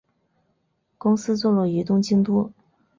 [0.97, 2.51] 公司坐落于东京都。